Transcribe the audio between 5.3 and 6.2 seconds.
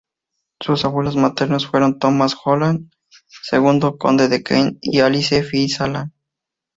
Fitzalan.